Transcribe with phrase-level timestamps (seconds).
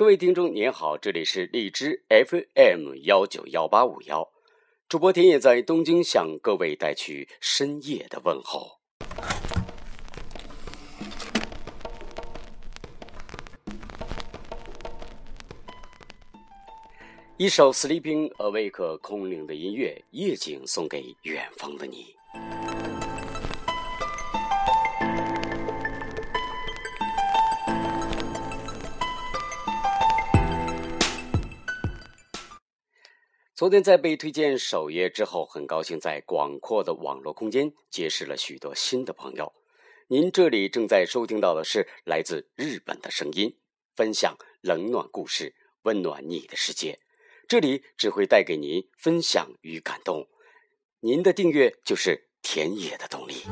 [0.00, 4.26] 各位听众您好，这里是荔枝 FM 幺九幺八五幺，
[4.88, 8.78] 主播田野在东京向各位带去深夜的问候。
[17.36, 18.70] 一首《Sleeping Awake》
[19.02, 22.19] 空灵的音乐，夜景送给远方的你。
[33.60, 39.52] 昨天在被推荐首页之后，很高兴在广阔的网络空间结识了许多新的朋友。
[40.08, 43.54] 您这里正在收听到的是来自日本的声音，
[43.94, 47.00] 分享冷暖故事，温暖你的世界。
[47.46, 50.26] 这里只会带给您分享与感动。
[51.00, 53.42] 您的订阅就是田野的动力。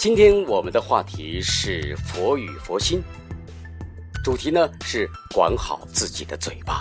[0.00, 3.02] 今天我们的话题是佛语佛心，
[4.24, 6.80] 主题呢是管好自己的嘴巴。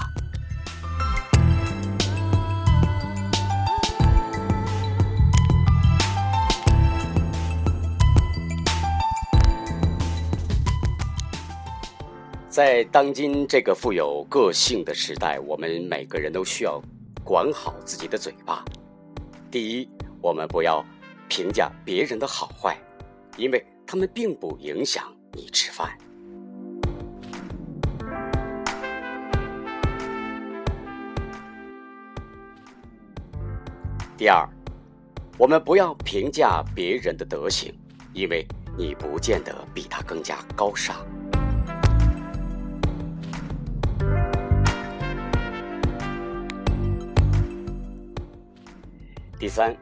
[12.48, 16.82] 在当今这个富有个性的时代，我们每个人都需要
[17.22, 18.64] 管好自己的嘴巴。
[19.52, 19.90] 第一，
[20.22, 20.82] 我们不要
[21.28, 22.78] 评价别人的好坏。
[23.38, 25.98] 因为他们并不影响你吃饭。
[34.18, 34.46] 第二，
[35.38, 37.74] 我们不要评价别人的德行，
[38.14, 38.46] 因为
[38.78, 40.96] 你不见得比他更加高尚。
[49.40, 49.74] 第三，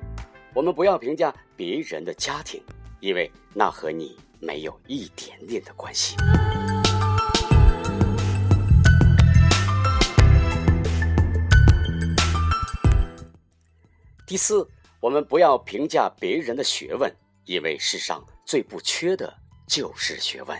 [0.53, 2.61] 我们不要评价别人的家庭。
[2.99, 6.15] 因为那和你没有一点点的关系。
[14.25, 14.67] 第四，
[14.99, 17.09] 我们不要评价别人的学问，
[17.45, 19.33] 因为世上最不缺的
[19.67, 20.57] 就是学问。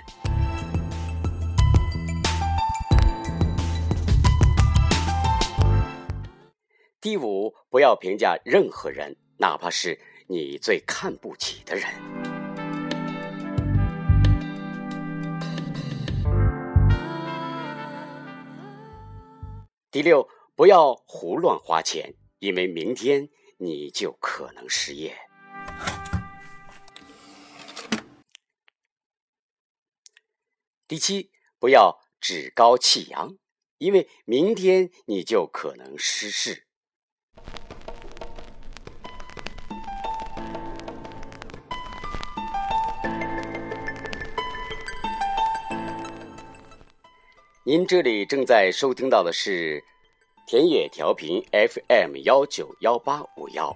[7.01, 12.26] 第五，不要评价任何人，哪怕是你最看不起的人。
[19.97, 25.17] 第六，不要胡乱花钱，因为明天你就可能失业。
[30.87, 33.39] 第七，不要趾高气扬，
[33.79, 36.66] 因为明天你就可能失势。
[47.67, 49.83] 您这里正在收听到的是
[50.47, 53.75] 田野调频 FM 幺九幺八五幺，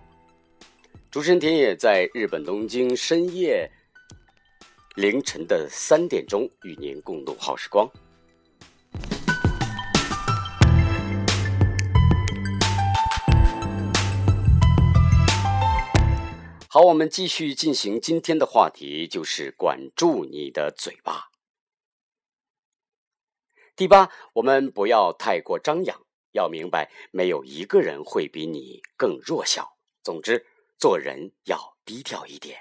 [1.11, 3.69] 主持人田野在日本东京深夜
[4.95, 7.85] 凌晨的三点钟与您共度好时光。
[16.69, 21.30] 好，我们继续进行今天的话题，就是管住你的嘴巴。
[23.81, 25.99] 第八，我们不要太过张扬，
[26.33, 29.67] 要明白，没有一个人会比你更弱小。
[30.03, 30.45] 总之，
[30.77, 32.59] 做人要低调一点。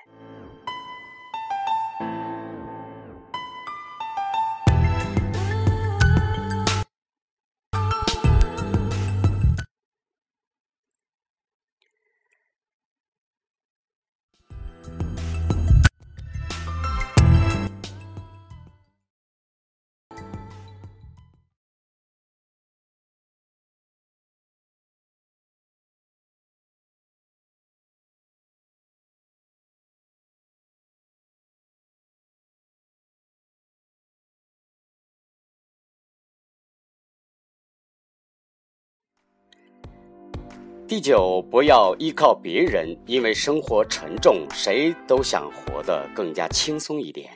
[40.90, 47.30] 第九，不要依靠别人，因为生活沉重，谁都想活得更加轻松一点。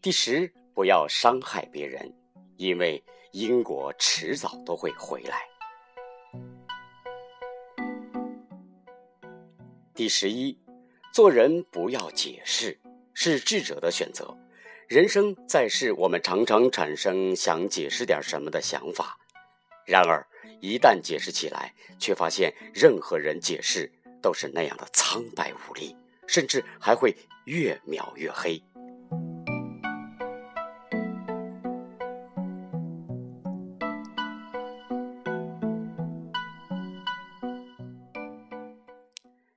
[0.00, 2.10] 第十，不要伤害别人，
[2.56, 5.42] 因为因果迟早都会回来。
[9.94, 10.58] 第十一，
[11.12, 12.80] 做人不要解释，
[13.12, 14.34] 是智者的选择。
[14.88, 19.18] 人生在世，我们常常产生想解释点什么的想法，
[19.86, 20.26] 然而
[20.60, 23.90] 一旦解释起来，却发现任何人解释
[24.20, 25.96] 都是那样的苍白无力，
[26.26, 28.60] 甚至还会越描越黑。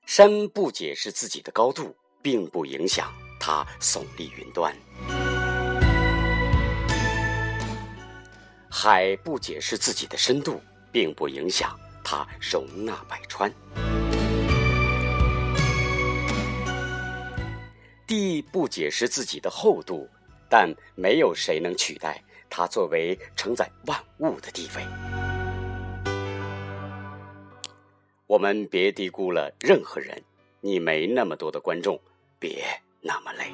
[0.06, 4.76] 山不解释自己的高度，并不影响它耸立云端。
[8.82, 13.52] 海不解释自己的深度，并不影响它容纳百川；
[18.08, 20.08] 地不解释自己的厚度，
[20.50, 24.86] 但没有谁能取代它作为承载万物的地位。
[28.28, 30.24] 我们别低估了任何人，
[30.62, 32.00] 你没那么多的观众，
[32.40, 32.64] 别
[33.02, 33.54] 那么累。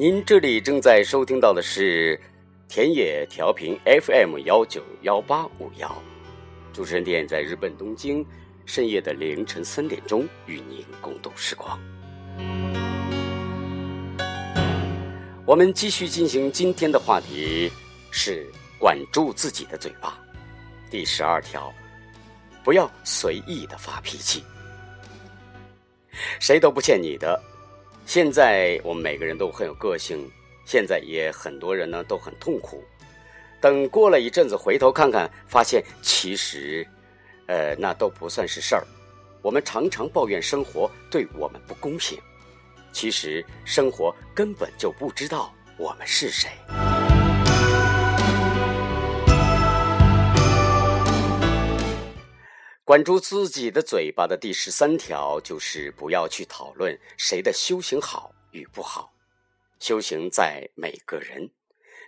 [0.00, 2.18] 您这里正在收听到的是
[2.68, 5.94] 田野调频 FM 幺九幺八五幺，
[6.72, 8.24] 主持人点在日本东京
[8.64, 11.78] 深夜的凌晨三点钟与您共度时光。
[15.44, 17.70] 我们继续进行今天的话题
[18.10, 20.18] 是管住自己的嘴巴。
[20.90, 21.70] 第十二条，
[22.64, 24.42] 不要随意的发脾气，
[26.38, 27.38] 谁都不欠你的。
[28.10, 30.28] 现在我们每个人都很有个性，
[30.64, 32.82] 现在也很多人呢都很痛苦。
[33.60, 36.84] 等过了一阵子回头看看，发现其实，
[37.46, 38.84] 呃，那都不算是事儿。
[39.42, 42.18] 我们常常抱怨生活对我们不公平，
[42.92, 46.50] 其实生活根本就不知道我们是谁。
[52.90, 59.12] 管住自己的嘴巴的第十三条就是不要去讨论谁的修行好与不好，
[59.78, 61.52] 修行在每个人，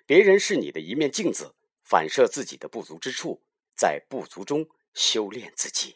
[0.06, 3.40] 别人是你的一面镜子，反射自己的不足之处，
[3.76, 5.94] 在不足中修炼自己。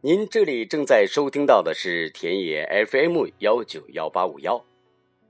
[0.00, 4.64] 您这里正在收听到的是田野 FM 幺九幺八五幺。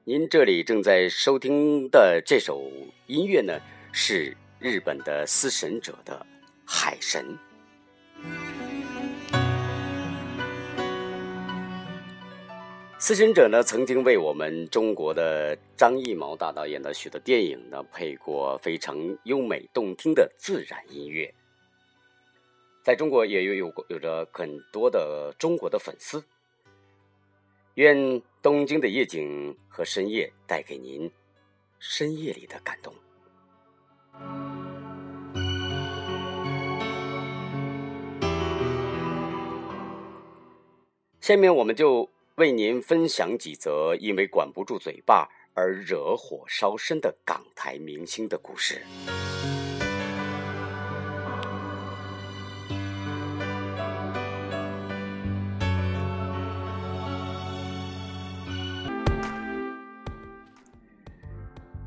[0.08, 2.70] 您这里正在收听的这首
[3.08, 3.60] 音乐呢，
[3.90, 6.24] 是日本的司神者的
[6.64, 7.36] 《海神》。
[13.00, 21.34] 司神者呢，曾经为我们中国的张艺谋大导演的许多电影呢，配过非常优美动听的自然音乐，
[22.84, 26.22] 在中国也有有有着很多的中国的粉丝。
[27.74, 31.10] 愿东京的夜景和深夜带给您
[31.80, 32.94] 深夜里的感动。
[41.20, 48.80] 下面我们就为您分享几则因为管不住嘴巴而惹火烧身的港台明星的故事。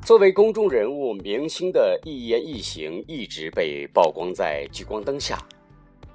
[0.09, 5.37] 作为公众人物，明星的一言一行一直被曝光在聚光灯下，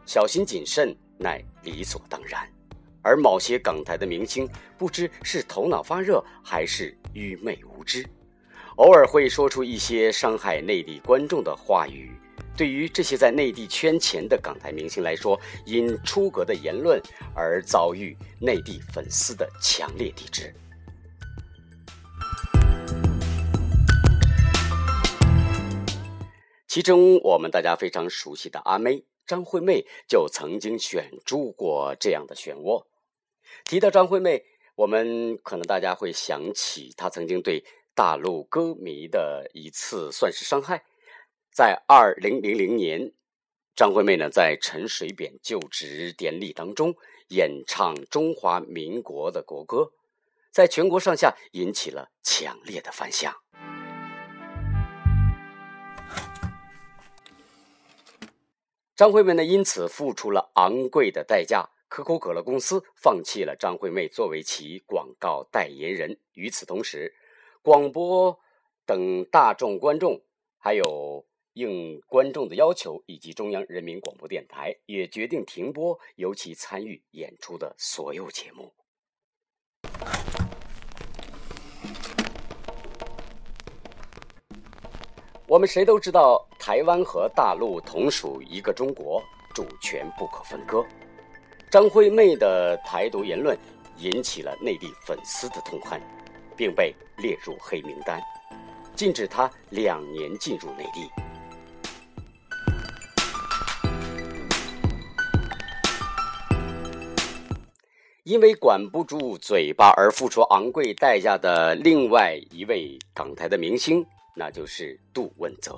[0.04, 2.44] 小心谨慎乃理所当然。
[3.02, 8.04] 而某些港台的明星，不知是头脑发热还是愚昧无知，
[8.78, 12.10] 偶尔会说出一些伤害内地观众的话语。
[12.56, 17.00] 对于这些在内地圈钱的港台明星来说，因出格的言论
[17.32, 20.52] 而遭遇内地粉丝的强烈抵制。
[26.74, 32.84] 其中，我们大家非常熟悉的阿妹张惠妹就曾经选住过这样的漩涡。
[33.64, 37.64] 提到张惠妹，我们可能大家会想起她曾经对
[37.94, 40.84] 大陆歌迷的一次算是伤害。
[41.52, 43.12] 在二零零零年，
[43.76, 46.92] 张惠妹呢在陈水扁就职典礼当中
[47.28, 49.92] 演唱中华民国的国歌，
[50.50, 53.32] 在全国上下引起了强烈的反响。
[59.04, 61.68] 张惠妹呢，因此付出了昂贵的代价。
[61.88, 66.18] 可口可乐公司放弃了张惠妹作为其广告代言人。
[66.32, 67.14] 与此同时，
[67.60, 68.40] 广播
[68.86, 70.22] 等大众观众，
[70.56, 78.72] 还有应观众的要求，以及中央人民广播电台也决定停播由其参与演出的所有节目。
[85.54, 89.22] 我们谁都知道，台湾和大陆同属一个中国，
[89.54, 90.84] 主权不可分割。
[91.70, 93.56] 张惠妹的台独言论
[93.98, 96.02] 引起了内地粉丝的痛恨，
[96.56, 98.20] 并被列入黑名单，
[98.96, 101.08] 禁止她两年进入内地。
[108.24, 114.04] 因为管不住嘴巴而付出昂贵代价的另外一位港台的明星。
[114.36, 115.72] 那就是杜汶泽。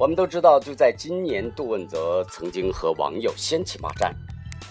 [0.00, 4.12] 我们都知道，就在今年，杜汶泽曾经和网友掀起骂战，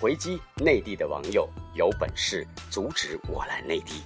[0.01, 4.01] 回击内地的网友有本事阻止我来内地。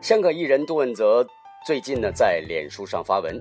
[0.00, 1.24] 香港艺人杜汶泽
[1.64, 3.40] 最近呢，在脸书上发文。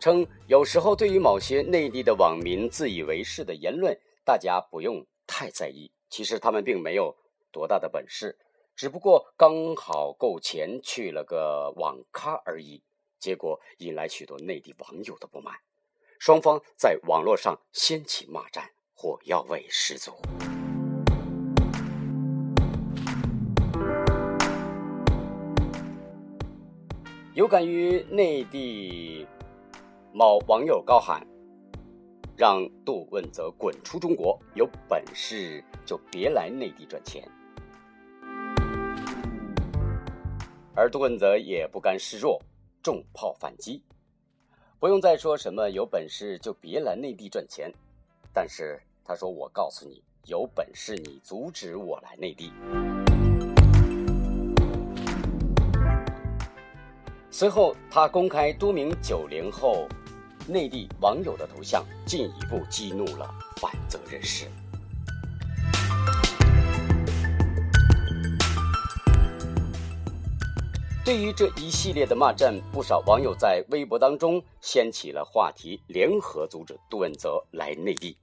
[0.00, 5.92] 称有时候对于某些内地的网民自以为是的言论，大家不用太在意。
[6.08, 7.14] 其实他们并没有
[7.52, 8.38] 多大的本事，
[8.74, 12.82] 只不过刚好够钱去了个网咖而已。
[13.18, 15.54] 结果引来许多内地网友的不满，
[16.18, 20.12] 双方在网络上掀起骂战，火药味十足。
[27.34, 29.26] 有感于内地。
[30.12, 31.24] 某网友高喊
[32.36, 34.36] ：“让杜汶泽滚出中国！
[34.54, 37.22] 有本事就别来内地赚钱。”
[40.74, 42.42] 而杜汶泽也不甘示弱，
[42.82, 43.80] 重炮反击
[44.80, 47.72] ：“不用再说什么有本事就别来内地赚钱。”
[48.34, 52.52] 但是他说：“我告诉你，有本事你阻止我来内地。”
[57.40, 59.88] 随后，他公开多名九零后。
[60.46, 64.46] 内地网友的头像进一步激怒了反泽人士。
[71.02, 78.14] 对于这一系列的骂战，不少网友在微博当中掀起了话题，联合阻止杜汶泽来内地。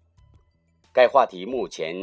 [0.94, 1.96] 该话题目前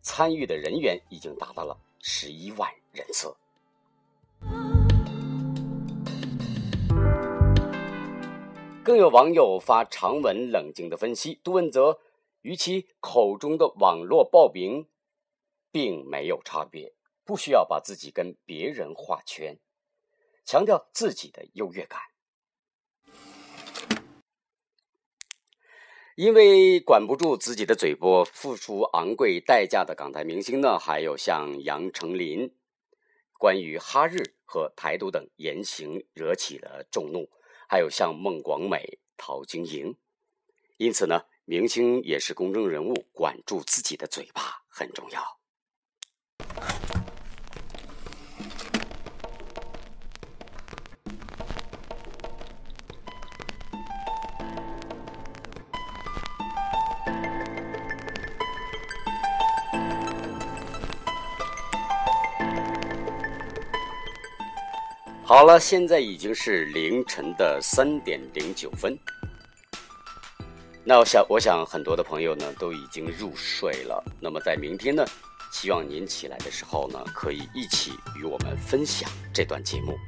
[0.00, 3.30] 参与的人员已经达到了十一万人次。
[8.86, 11.98] 更有网友发长文冷静的分析，杜汶泽
[12.42, 14.86] 与其口中的网络暴民
[15.72, 19.58] 并没有差别，不需要把自己跟别人划圈，
[20.44, 22.00] 强调自己的优越感。
[26.14, 32.54] 因为管不住自己的嘴巴，付出昂贵代价的港台明星呢，还有像杨丞琳，
[33.36, 37.28] 关于哈日和台独等言行惹起了众怒。
[37.68, 39.96] 还有像孟广美、陶晶莹，
[40.76, 46.75] 因此呢，明星也是公众人物，管住自己的嘴巴很重要。
[65.28, 68.96] 好了，现在已经是凌晨的三点零九分。
[70.84, 74.00] 那我想，我想很多的朋友呢都已经入睡了。
[74.20, 75.04] 那么在明天呢，
[75.50, 79.98] 希望您起来的时候呢，可以一起与我们分享这段节目。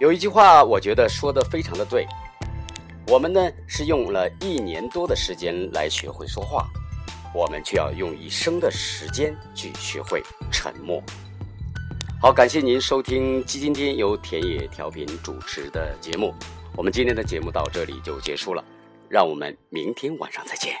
[0.00, 2.04] 有一句话，我觉得说的非常的对。
[3.06, 6.66] 我们呢是用了一年多的时间来学会说话，
[7.32, 10.20] 我们却要用一生的时间去学会
[10.50, 11.00] 沉默。
[12.24, 16.32] 好，感谢您收听基金天由田野调频主持的节目。
[16.74, 18.64] 我们今天的节目到这里就结束了，
[19.10, 20.72] 让我们明天晚上再见。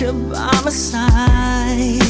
[0.00, 2.07] You by my side.